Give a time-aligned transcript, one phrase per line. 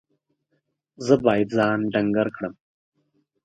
[1.05, 2.53] زه باید ځان ډنګر کړم.